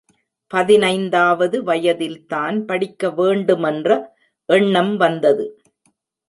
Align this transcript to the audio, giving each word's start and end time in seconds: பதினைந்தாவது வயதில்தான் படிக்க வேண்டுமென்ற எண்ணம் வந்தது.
பதினைந்தாவது 0.51 1.63
வயதில்தான் 1.63 2.65
படிக்க 2.65 3.11
வேண்டுமென்ற 3.11 3.89
எண்ணம் 4.49 4.97
வந்தது. 4.97 5.45